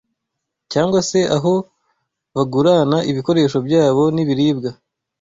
[0.71, 1.53] cyangwa se aho
[2.35, 4.69] bagurana ibikoresho byabo n’ibiribwa